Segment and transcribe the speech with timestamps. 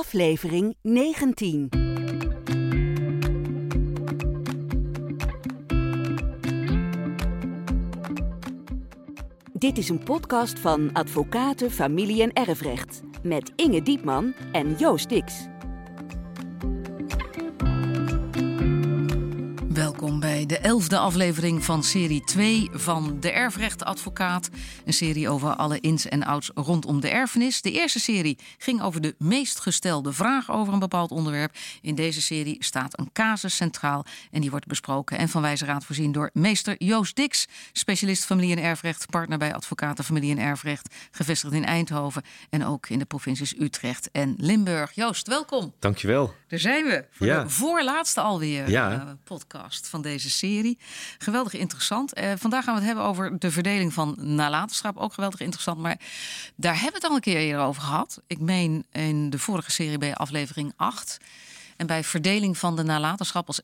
[0.00, 1.68] aflevering 19.
[9.52, 15.48] Dit is een podcast van Advocaten, Familie en Erfrecht met Inge Diepman en Joost Dix.
[20.70, 24.48] Elfde aflevering van serie 2 van De Erfrechtadvocaat.
[24.84, 27.62] Een serie over alle ins en outs rondom de erfenis.
[27.62, 31.54] De eerste serie ging over de meest gestelde vraag over een bepaald onderwerp.
[31.80, 35.84] In deze serie staat een casus centraal en die wordt besproken en van wijze raad
[35.84, 40.94] voorzien door meester Joost Dix, specialist familie- en erfrecht, partner bij Advocaten Familie- en Erfrecht,
[41.10, 44.92] gevestigd in Eindhoven en ook in de provincies Utrecht en Limburg.
[44.94, 45.72] Joost, welkom.
[45.78, 46.34] Dankjewel.
[46.48, 47.42] Daar zijn we voor Ja.
[47.42, 48.92] de voorlaatste alweer Ja.
[48.92, 50.58] eh, podcast van deze serie.
[51.18, 52.12] Geweldig interessant.
[52.12, 54.96] Eh, vandaag gaan we het hebben over de verdeling van nalatenschap.
[54.96, 55.78] Ook geweldig interessant.
[55.78, 56.00] Maar
[56.56, 58.20] daar hebben we het al een keer eerder over gehad.
[58.26, 61.18] Ik meen in de vorige serie bij aflevering 8.
[61.76, 63.60] En bij verdeling van de nalatenschap als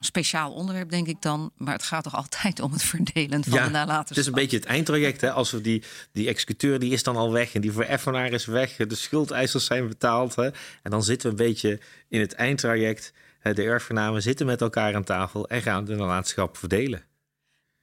[0.00, 1.52] speciaal onderwerp, denk ik dan.
[1.56, 4.08] Maar het gaat toch altijd om het verdelen van de nalatenschap.
[4.08, 5.20] het is een beetje het eindtraject.
[5.20, 5.32] Hè?
[5.32, 8.76] Als we die, die executeur die is dan al weg en die vereffenaar is weg.
[8.76, 10.34] De schuldeisers zijn betaald.
[10.34, 10.46] Hè?
[10.82, 13.12] En dan zitten we een beetje in het eindtraject.
[13.48, 17.02] Hè, De erfgenamen zitten met elkaar aan tafel en gaan de nalatenschap verdelen.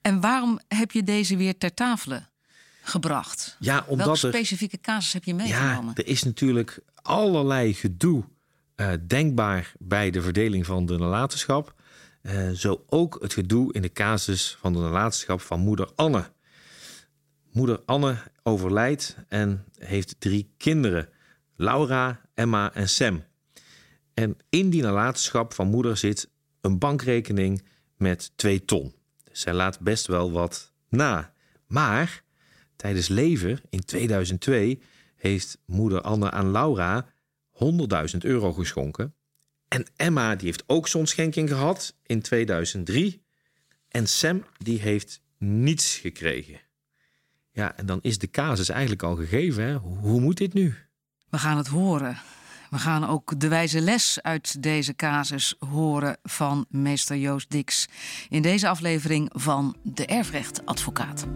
[0.00, 2.20] En waarom heb je deze weer ter tafel
[2.82, 3.56] gebracht?
[3.58, 5.94] Ja, Welke omdat er, specifieke casus heb je ja, meegenomen?
[5.94, 8.24] er is natuurlijk allerlei gedoe
[8.74, 11.74] eh, denkbaar bij de verdeling van de nalatenschap.
[12.22, 16.30] Eh, zo ook het gedoe in de casus van de nalatenschap van moeder Anne.
[17.52, 21.08] Moeder Anne overlijdt en heeft drie kinderen:
[21.56, 23.24] Laura, Emma en Sam.
[24.16, 27.64] En in die nalatenschap van moeder zit een bankrekening
[27.96, 28.94] met 2 ton.
[29.24, 31.32] Dus zij laat best wel wat na.
[31.66, 32.22] Maar
[32.76, 34.82] tijdens leven in 2002
[35.16, 37.12] heeft moeder Anne aan Laura
[37.52, 39.14] 100.000 euro geschonken.
[39.68, 43.22] En Emma die heeft ook zo'n schenking gehad in 2003.
[43.88, 46.60] En Sam die heeft niets gekregen.
[47.50, 49.64] Ja, en dan is de casus eigenlijk al gegeven.
[49.64, 49.74] Hè?
[49.76, 50.74] Hoe moet dit nu?
[51.28, 52.18] We gaan het horen.
[52.70, 57.88] We gaan ook de wijze les uit deze casus horen van meester Joost Dix.
[58.28, 61.26] In deze aflevering van De Erfrechtadvocaat.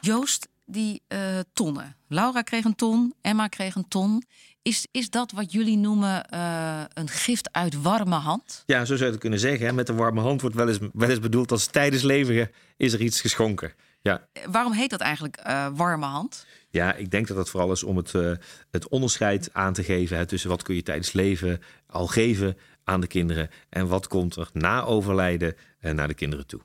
[0.00, 1.96] Joost, die eh, tonnen.
[2.08, 4.22] Laura kreeg een ton, Emma kreeg een ton.
[4.62, 8.62] Is, is dat wat jullie noemen eh, een gift uit warme hand?
[8.66, 9.66] Ja, zo zou je het kunnen zeggen.
[9.66, 9.72] Hè?
[9.72, 13.00] Met een warme hand wordt wel eens, wel eens bedoeld als tijdens leven is er
[13.00, 13.72] iets geschonken.
[14.04, 16.46] Ja, Waarom heet dat eigenlijk eh, warme hand?
[16.70, 18.32] Ja, ik denk dat dat vooral is om het, eh,
[18.70, 23.00] het onderscheid aan te geven hè, tussen wat kun je tijdens leven al geven aan
[23.00, 26.60] de kinderen en wat komt er na overlijden eh, naar de kinderen toe.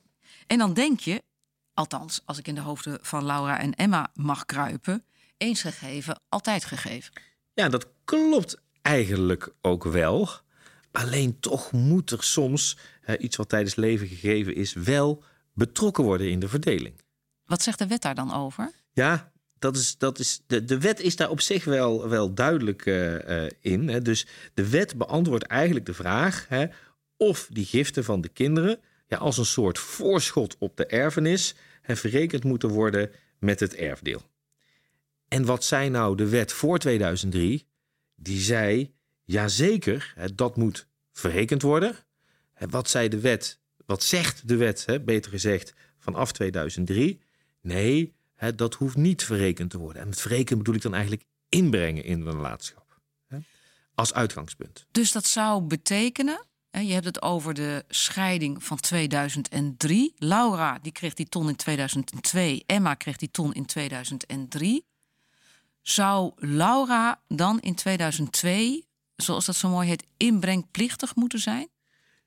[0.47, 1.21] En dan denk je,
[1.79, 5.03] althans als ik in de hoofden van Laura en Emma mag kruipen,
[5.37, 7.13] eens gegeven, altijd gegeven.
[7.53, 10.29] Ja, dat klopt eigenlijk ook wel.
[10.91, 15.23] Alleen toch moet er soms eh, iets wat tijdens leven gegeven is wel
[15.53, 16.95] betrokken worden in de verdeling.
[17.45, 18.71] Wat zegt de wet daar dan over?
[18.93, 22.85] Ja, dat is, dat is, de, de wet is daar op zich wel, wel duidelijk
[22.85, 23.89] eh, eh, in.
[23.89, 24.01] Hè.
[24.01, 26.65] Dus de wet beantwoordt eigenlijk de vraag hè,
[27.17, 28.79] of die giften van de kinderen
[29.09, 31.55] ja, als een soort voorschot op de erfenis
[31.89, 34.21] hè, verrekend moeten worden met het erfdeel.
[35.27, 37.67] En wat zei nou de wet voor 2003?
[38.15, 41.95] Die zei, jazeker, hè, dat moet verrekend worden.
[42.69, 43.59] Wat zei de wet?
[43.85, 47.21] Wat zegt de wet, beter gezegd, vanaf 2003?
[47.61, 48.13] Nee,
[48.55, 50.01] dat hoeft niet verrekend te worden.
[50.01, 52.99] En het verrekenen bedoel ik dan eigenlijk inbrengen in de nalatenschap.
[53.27, 53.37] Hè,
[53.95, 54.85] als uitgangspunt.
[54.91, 60.13] Dus dat zou betekenen, je hebt het over de scheiding van 2003.
[60.17, 64.85] Laura die kreeg die ton in 2002, Emma kreeg die ton in 2003.
[65.81, 71.67] Zou Laura dan in 2002, zoals dat zo mooi heet, inbrengplichtig moeten zijn?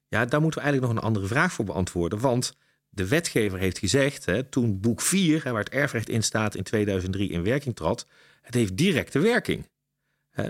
[0.09, 2.21] Ja, daar moeten we eigenlijk nog een andere vraag voor beantwoorden.
[2.21, 2.57] Want
[2.89, 6.62] de wetgever heeft gezegd, hè, toen boek 4, hè, waar het erfrecht in staat, in
[6.62, 8.06] 2003 in werking trad,
[8.41, 9.71] het heeft directe werking.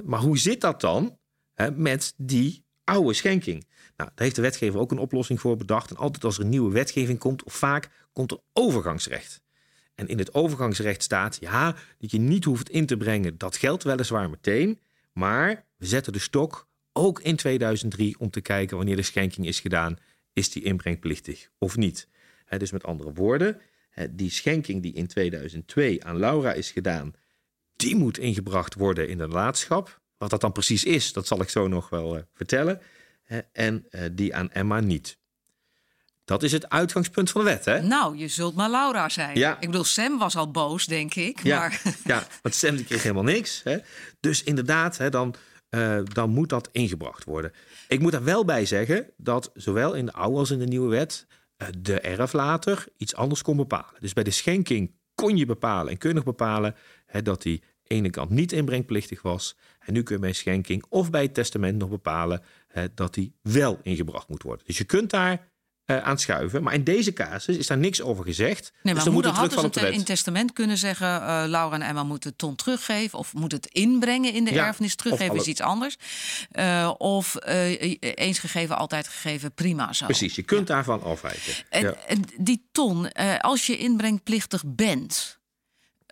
[0.05, 1.19] Maar hoe zit dat dan
[1.75, 3.67] met die oude schenking?
[3.97, 5.91] Nou, daar heeft de wetgever ook een oplossing voor bedacht.
[5.91, 9.43] En altijd als er een nieuwe wetgeving komt, of vaak, komt er overgangsrecht.
[9.95, 13.39] En in het overgangsrecht staat, ja, dat je niet hoeft in te brengen.
[13.39, 14.81] Dat geldt weliswaar meteen,
[15.13, 19.61] maar we zetten de stok ook in 2003 om te kijken wanneer de schenking is
[19.61, 19.99] gedaan,
[20.33, 22.09] is die inbrengplichtig of niet.
[22.59, 23.61] Dus met andere woorden,
[24.11, 27.15] die schenking die in 2002 aan Laura is gedaan,
[27.77, 30.01] die moet ingebracht worden in de nalatenschap.
[30.23, 32.81] Wat dat dan precies is, dat zal ik zo nog wel eh, vertellen.
[33.53, 35.19] En eh, die aan Emma niet.
[36.25, 37.83] Dat is het uitgangspunt van de wet, hè?
[37.83, 39.39] Nou, je zult maar Laura zijn.
[39.39, 39.57] Ja.
[39.61, 41.43] Ik bedoel, Sam was al boos, denk ik.
[41.43, 43.61] Ja, Maar ja want Sam die kreeg helemaal niks.
[43.65, 43.79] Hè?
[44.21, 45.35] Dus inderdaad, hè, dan,
[45.69, 47.53] eh, dan moet dat ingebracht worden.
[47.89, 50.89] Ik moet er wel bij zeggen dat zowel in de oude als in de nieuwe
[50.89, 51.27] wet...
[51.57, 54.01] eh, de erflater iets anders kon bepalen.
[54.01, 56.75] Dus bij de schenking kon je bepalen en kun je nog bepalen...
[57.07, 59.57] Hè, dat die ene kant niet inbrengplichtig was.
[59.79, 62.43] En nu kun je bij een schenking of bij het testament nog bepalen...
[62.95, 64.67] Dat die wel ingebracht moet worden.
[64.67, 65.51] Dus je kunt daar
[65.85, 66.63] eh, aan schuiven.
[66.63, 68.73] Maar in deze casus is daar niks over gezegd.
[68.83, 70.07] Nee, dus maar moet moeder het had terug dus in wet.
[70.07, 71.07] testament kunnen zeggen...
[71.21, 73.19] eh, Laura en Emma moeten het ton teruggeven...
[73.19, 74.95] of moet het inbrengen in de Ja, erfenis.
[74.95, 75.97] Teruggeven is iets anders.
[76.51, 80.05] Eh, of eh, eens gegeven, altijd gegeven, prima zo.
[80.05, 81.53] Precies, je kunt daarvan afwijken.
[81.69, 81.95] En, Ja.
[82.39, 85.41] die ton, eh, als je inbrengplichtig bent...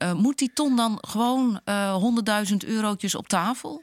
[0.01, 1.97] eh, moet die ton dan gewoon eh
[2.51, 3.83] 100.000 eurotjes op tafel?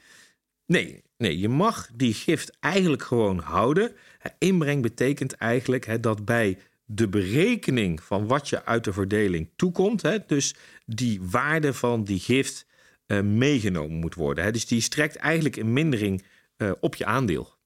[0.66, 3.92] Nee, nee, je mag die gift eigenlijk gewoon houden.
[4.18, 9.50] Hè, Inbreng betekent eigenlijk hè, dat bij de berekening van wat je uit de verdeling
[9.56, 10.54] toekomt, hè, dus
[10.86, 12.66] die waarde van die gift
[13.06, 14.44] eh, meegenomen moet worden.
[14.44, 14.50] Hè.
[14.50, 16.24] Dus die strekt eigenlijk een mindering
[16.56, 17.56] eh, op je aandeel.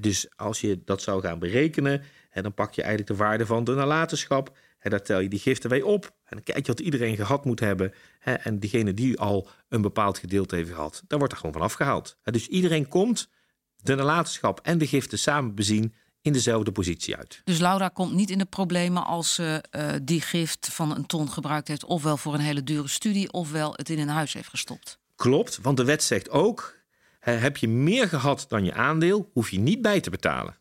[0.00, 3.64] Dus als je dat zou gaan berekenen, hè, dan pak je eigenlijk de waarde van
[3.64, 4.58] de nalatenschap.
[4.86, 6.04] En daar tel je die giften bij op.
[6.04, 7.92] En dan kijk je wat iedereen gehad moet hebben.
[8.18, 11.64] Hè, en diegene die al een bepaald gedeelte heeft gehad, daar wordt er gewoon van
[11.64, 12.16] afgehaald.
[12.22, 13.28] Dus iedereen komt
[13.76, 17.40] de nalatenschap en de giften samen bezien in dezelfde positie uit.
[17.44, 21.30] Dus Laura komt niet in de problemen als ze eh, die gift van een ton
[21.30, 21.84] gebruikt heeft...
[21.84, 24.98] ofwel voor een hele dure studie, ofwel het in een huis heeft gestopt.
[25.16, 26.74] Klopt, want de wet zegt ook:
[27.18, 30.58] hè, heb je meer gehad dan je aandeel, hoef je niet bij te betalen.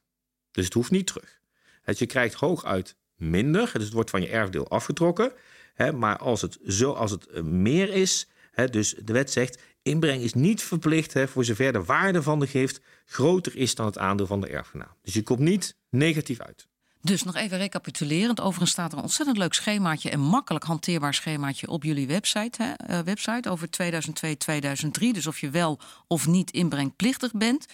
[0.51, 1.39] Dus het hoeft niet terug.
[1.83, 5.31] Dus je krijgt hooguit minder, dus het wordt van je erfdeel afgetrokken.
[5.73, 9.61] Hè, maar als het, zo, als het eh, meer is, hè, dus de wet zegt:
[9.81, 13.85] inbreng is niet verplicht hè, voor zover de waarde van de gift groter is dan
[13.85, 14.95] het aandeel van de erfgenaam.
[15.01, 16.67] Dus je komt niet negatief uit.
[17.05, 18.41] Dus nog even recapitulerend.
[18.41, 20.09] Overigens staat er een ontzettend leuk schemaatje...
[20.09, 25.11] en makkelijk hanteerbaar schemaatje op jullie website, hè, eh, website over 2002-2003.
[25.11, 27.65] Dus of je wel of niet inbrengplichtig bent.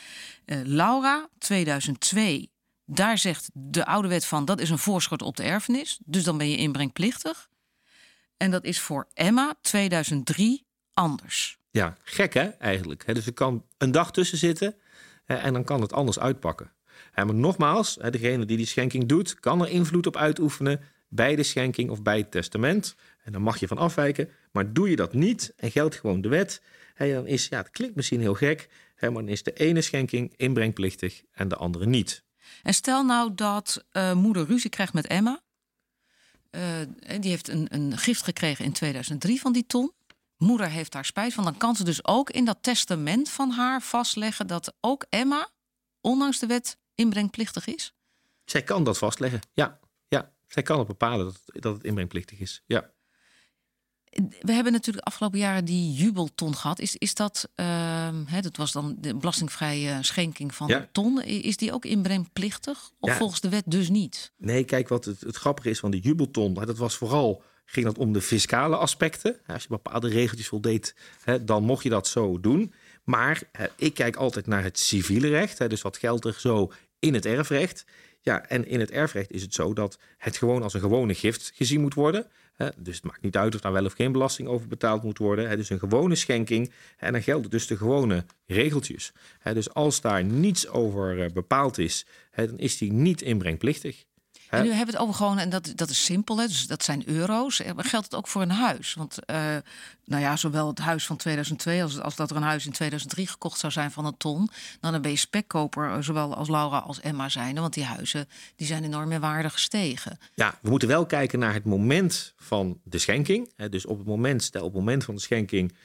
[0.46, 2.51] Eh, Laura, 2002,
[2.94, 4.46] daar zegt de oude wet van...
[4.46, 7.50] dat is een voorschot op de erfenis, dus dan ben je inbrengplichtig.
[8.38, 11.58] En dat is voor Emma, 2003, anders.
[11.72, 13.14] Ja, gek hè, eigenlijk.
[13.14, 14.76] Dus er kan een dag tussen zitten
[15.26, 16.72] en dan kan het anders uitpakken.
[17.16, 21.90] Maar nogmaals, degene die die schenking doet, kan er invloed op uitoefenen bij de schenking
[21.90, 22.96] of bij het testament.
[23.24, 24.30] En dan mag je van afwijken.
[24.52, 26.62] Maar doe je dat niet en geldt gewoon de wet,
[26.98, 31.22] dan is, ja, het klinkt misschien heel gek, maar dan is de ene schenking inbrengplichtig
[31.32, 32.24] en de andere niet.
[32.64, 35.42] En stel nou dat eh, moeder ruzie krijgt met Emma.
[36.50, 36.64] Eh,
[37.20, 39.92] die heeft een, een gift gekregen in 2003 van die ton.
[40.38, 41.44] Moeder heeft daar spijt van.
[41.44, 45.50] Dan kan ze dus ook in dat testament van haar vastleggen dat ook Emma,
[46.02, 47.94] ondanks de wet, inbrengplichtig is.
[48.46, 49.80] Zij kan dat vastleggen, ja.
[50.08, 50.32] ja.
[50.48, 52.92] Zij kan het bepalen dat dat het inbrengplichtig is, ja.
[54.42, 56.80] We hebben natuurlijk de afgelopen jaren die jubelton gehad.
[56.80, 60.88] Is, is dat, ehm, hè, dat was dan de belastingvrije schenking van Ja.
[60.92, 61.22] ton.
[61.24, 62.92] Is die ook inbrengplichtig?
[63.00, 63.18] Of Ja.
[63.18, 64.32] volgens de wet dus niet?
[64.38, 67.98] Nee, kijk, wat het, het grappige is van de jubelton, dat was vooral ging dat
[67.98, 69.40] om de fiscale aspecten.
[69.48, 72.74] Als je bepaalde regeltjes voldeed, hè, dan mocht je dat zo doen.
[73.04, 75.58] Maar hè, ik kijk altijd naar het civiele recht.
[75.58, 77.86] Hè, dus wat geldt er zo in het erfrecht?
[78.22, 81.52] Ja, en in het erfrecht is het zo dat het gewoon als een gewone gift
[81.56, 82.28] gezien moet worden.
[82.78, 85.58] Dus het maakt niet uit of daar wel of geen belasting over betaald moet worden.
[85.58, 86.72] Dus een gewone schenking.
[86.98, 89.12] En dan gelden dus de gewone regeltjes.
[89.54, 92.06] Dus als daar niets over eh, bepaald is,
[92.36, 94.06] dan is die niet inbrengplichtig.
[94.52, 96.84] En nu hebben we het over gewoon, en dat, dat is simpel, hè, dus dat
[96.84, 97.60] zijn euro's.
[97.62, 98.94] Eh, Maar geldt het ook voor een huis?
[98.94, 99.56] Want eh,
[100.06, 103.28] nou ja, zowel het huis van 2002 als, als dat er een huis in 2003
[103.28, 104.50] gekocht zou zijn van een ton,
[104.82, 107.56] nou, dan ben je spekkoper, eh, zowel als Laura als Emma zijn.
[107.56, 110.20] Want die huizen die zijn enorm in waarde gestegen.
[110.34, 113.52] Ja, we moeten wel kijken naar het moment van de schenking.
[113.56, 115.76] Hè, Dus op het moment, stel op het moment van de schenking,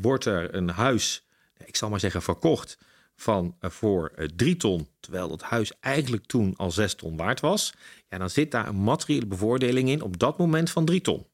[0.00, 1.24] wordt er een huis,
[1.64, 2.78] ik zal maar zeggen, verkocht
[3.16, 7.40] van eh, voor eh, drie ton, terwijl dat huis eigenlijk toen al zes ton waard
[7.40, 7.74] was.
[8.08, 11.26] Ja, dan zit daar een materiële bevoordeling in op dat moment van drie ton.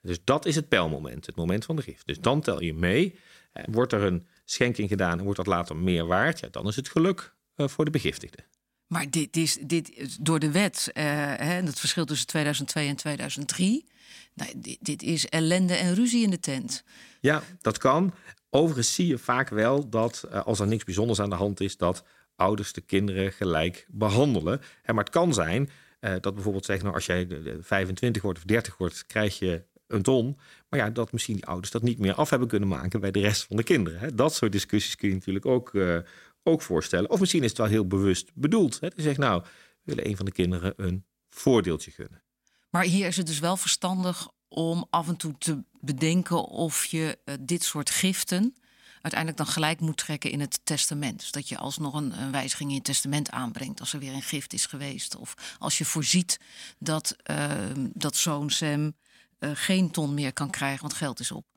[0.00, 2.06] Dus dat is het pijlmoment, het moment van de gift.
[2.06, 3.18] Dus dan tel je mee.
[3.52, 6.76] Eh, wordt er een schenking gedaan en wordt dat later meer waard, ja, dan is
[6.76, 8.38] het geluk eh, voor de begiftigde.
[8.86, 12.88] Maar dit is, dit is door de wet, eh, hè, en het verschil tussen 2002
[12.88, 13.86] en 2003,
[14.34, 16.84] nou, dit, dit is ellende en ruzie in de tent.
[17.20, 18.14] Ja, dat kan.
[18.54, 21.76] Overigens zie je vaak wel dat eh, als er niks bijzonders aan de hand is,
[21.76, 22.04] dat
[22.36, 24.60] ouders de kinderen gelijk behandelen.
[24.86, 28.38] Maar het kan zijn eh, dat bijvoorbeeld zeggen, nou, als jij de- de 25 wordt
[28.38, 30.38] of 30 wordt, krijg je een ton.
[30.68, 33.20] Maar ja, dat misschien die ouders dat niet meer af hebben kunnen maken bij de
[33.20, 34.16] rest van de kinderen.
[34.16, 35.98] Dat soort discussies kun je natuurlijk ook, eh,
[36.42, 37.10] ook voorstellen.
[37.10, 38.78] Of misschien is het wel heel bewust bedoeld.
[38.80, 39.42] Je zegt, nou,
[39.82, 42.22] willen een van de kinderen een voordeeltje gunnen.
[42.70, 47.18] Maar hier is het dus wel verstandig om af en toe te bedenken of je
[47.24, 48.54] uh, dit soort giften
[48.92, 51.20] uiteindelijk dan gelijk moet trekken in het testament.
[51.20, 54.22] Dus dat je alsnog een, een wijziging in je testament aanbrengt als er weer een
[54.22, 55.16] gift is geweest.
[55.16, 56.40] Of als je voorziet
[56.78, 58.94] dat, uh, dat zoon Sam
[59.38, 61.51] uh, geen ton meer kan krijgen, want geld is op.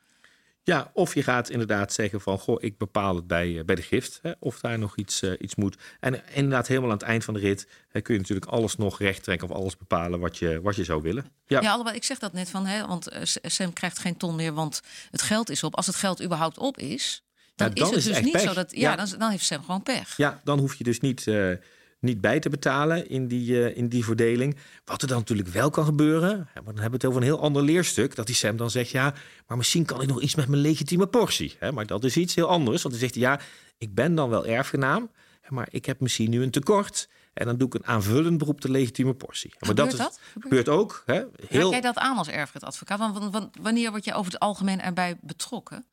[0.65, 3.81] Ja, of je gaat inderdaad zeggen van, goh, ik bepaal het bij, uh, bij de
[3.81, 4.19] gift.
[4.21, 5.77] Hè, of daar nog iets, uh, iets moet.
[5.99, 8.99] En inderdaad, helemaal aan het eind van de rit hè, kun je natuurlijk alles nog
[8.99, 11.25] recht trekken of alles bepalen wat je, wat je zou willen.
[11.45, 13.07] Ja, ja alhoewel, ik zeg dat net van, hè, want
[13.41, 14.81] Sam krijgt geen ton meer, want
[15.11, 15.75] het geld is op.
[15.75, 17.23] Als het geld überhaupt op is,
[17.55, 18.41] dan, ja, dan is het is dus niet pech.
[18.41, 18.71] zo dat.
[18.71, 20.17] Ja, ja, Dan, dan heeft Sam gewoon pech.
[20.17, 21.25] Ja, dan hoef je dus niet,
[22.05, 24.55] niet bij te betalen in die, uh, in die verdeling.
[24.85, 27.27] Wat er dan natuurlijk wel kan gebeuren, hè, maar dan hebben we het over een
[27.27, 28.15] heel ander leerstuk.
[28.15, 29.13] Dat die Sam dan zegt: ja,
[29.47, 31.55] maar misschien kan ik nog iets met mijn legitieme portie.
[31.59, 32.81] Hè, maar dat is iets heel anders.
[32.81, 33.39] Want dan zegt hij: ja,
[33.77, 35.11] ik ben dan wel erfgenaam,
[35.49, 37.09] maar ik heb misschien nu een tekort.
[37.33, 39.53] En dan doe ik een aanvullend beroep de legitieme portie.
[39.59, 40.19] Maar gebeurt dat, is, dat?
[40.39, 41.03] gebeurt ook.
[41.05, 41.61] Hè, heel...
[41.61, 42.99] Maak jij dat aan als erfrechtadvocaat?
[42.99, 45.85] Want wanneer word je over het algemeen erbij betrokken?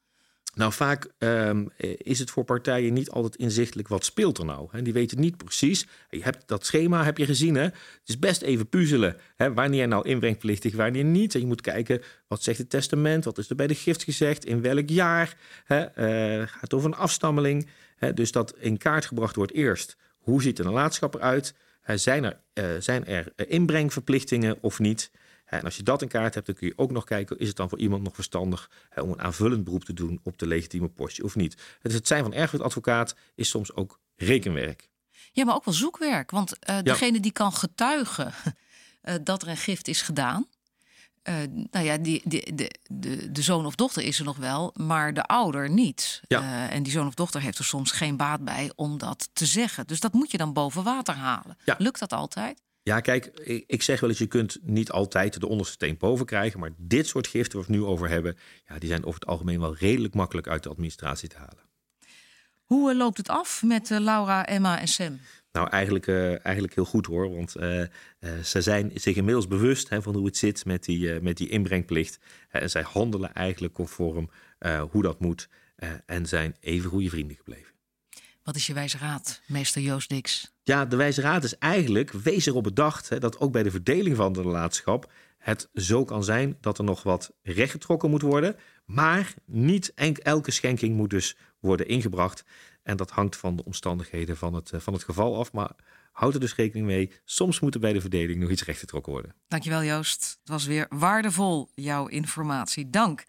[0.55, 4.83] Nou, vaak um, is het voor partijen niet altijd inzichtelijk wat speelt er nou.
[4.83, 5.87] Die weten niet precies.
[6.11, 7.55] Je hebt dat schema heb je gezien.
[7.55, 7.63] Hè?
[7.63, 9.17] Het is best even puzzelen.
[9.37, 9.53] Hè?
[9.53, 11.33] Wanneer nou inbrengplichtig, wanneer niet.
[11.33, 14.63] Je moet kijken wat zegt het testament, wat is er bij de gift gezegd, in
[14.63, 15.37] welk jaar.
[15.65, 15.81] Hè?
[16.41, 17.69] Uh, gaat over een afstammeling.
[17.97, 18.15] Hè?
[18.15, 19.97] Dus dat in kaart gebracht wordt eerst.
[20.19, 21.55] Hoe ziet de nalatenschap eruit?
[21.85, 25.11] Zijn er, uh, zijn er inbrengverplichtingen of niet?
[25.59, 27.57] En als je dat in kaart hebt, dan kun je ook nog kijken: is het
[27.57, 31.25] dan voor iemand nog verstandig om een aanvullend beroep te doen op de legitieme portie
[31.25, 31.57] of niet?
[31.83, 34.89] Dus het zijn van erfgoedadvocaat is soms ook rekenwerk.
[35.33, 36.31] Ja, maar ook wel zoekwerk.
[36.31, 38.33] Want uh, degene die kan getuigen
[39.03, 40.47] uh, dat er een gift is gedaan.
[41.29, 41.35] Uh,
[41.71, 45.15] nou ja, die, die, de, de, de zoon of dochter is er nog wel, maar
[45.15, 46.21] de ouder niet.
[46.29, 46.69] Ja.
[46.69, 49.87] en die zoon of dochter heeft er soms geen baat bij om dat te zeggen.
[49.87, 51.59] Dus dat moet je dan boven water halen.
[51.65, 51.75] Ja.
[51.79, 52.63] Lukt dat altijd?
[52.85, 53.27] Ja, kijk,
[53.67, 56.61] ik zeg wel eens, je kunt niet altijd de onderste steen boven krijgen.
[56.61, 58.37] Maar dit soort giften waar we het nu over hebben,
[58.69, 61.71] ja, die zijn over het algemeen wel redelijk makkelijk uit de administratie te halen.
[62.65, 65.21] Hoe eh, loopt het af met uh, Laura, Emma en Sam?
[65.53, 67.35] Nou, eigenlijk, uh, eigenlijk heel goed hoor.
[67.35, 67.83] Want uh,
[68.43, 72.19] ze zijn zich inmiddels bewust hè, van hoe het zit met die, met die inbrengplicht.
[72.51, 74.31] en zij handelen eigenlijk conform
[74.91, 75.49] hoe dat moet.
[76.07, 77.73] en zijn even goede vrienden gebleven.
[78.43, 80.53] Wat is je wijze raad, meester Joost Dix?
[80.63, 84.17] Ja, de wijze raad is eigenlijk, wees erop bedacht hè, dat ook bij de verdeling
[84.17, 88.57] van de nalatenschap het zo kan zijn dat er nog wat rechtgetrokken moet worden.
[88.85, 92.45] Maar niet elke schenking moet dus worden ingebracht.
[92.83, 95.53] En dat hangt van de omstandigheden van het, van het geval af.
[95.53, 95.71] Maar
[96.13, 97.13] houd er dus rekening mee.
[97.25, 99.35] Soms moet er bij de verdeling nog iets rechtgetrokken worden.
[99.49, 100.39] Dankjewel Joost.
[100.41, 102.91] Het was weer waardevol, jouw informatie.
[102.91, 103.25] Dank.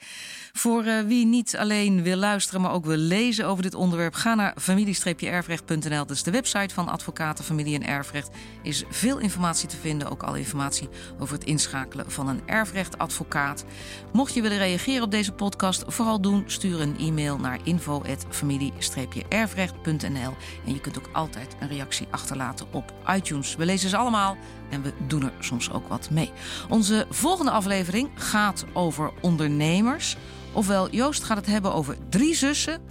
[0.52, 4.13] Voor uh, wie niet alleen wil luisteren, maar ook wil lezen over dit onderwerp...
[4.13, 6.06] ga naar familie-erfrecht.nl.
[6.06, 8.30] Dat is de website van Advocaten Familie en Erfrecht.
[8.63, 13.66] is veel informatie te vinden, ook al informatie over het inschakelen van een erfrechtadvocaat.
[14.13, 16.44] Mocht je willen reageren op deze podcast, vooral doen.
[16.46, 20.34] Stuur een e-mail naar info.familie-erfrecht.nl.
[20.66, 23.56] En je kunt ook altijd een reactie achterlaten op iTunes.
[23.56, 24.38] We lezen ze allemaal
[24.70, 26.32] en we doen er soms ook wat mee.
[26.70, 30.18] Onze volgende aflevering gaat over ondernemers.
[30.53, 32.82] Ofwel, Joost gaat het hebben over drie zussen,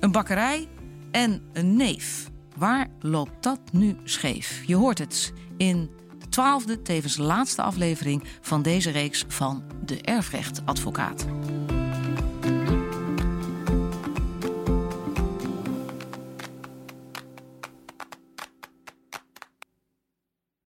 [0.00, 0.68] een bakkerij
[1.10, 2.30] en een neef.
[2.56, 4.62] Waar loopt dat nu scheef?
[4.66, 11.26] Je hoort het in de twaalfde, tevens laatste aflevering van deze reeks van De Erfrechtadvocaat.